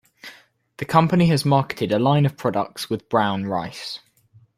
The 0.77 0.85
company 0.85 1.27
has 1.27 1.45
marketed 1.45 1.91
a 1.91 1.99
line 1.99 2.25
of 2.25 2.35
products 2.35 2.89
with 2.89 3.07
brown 3.07 3.45
rice. 3.45 3.99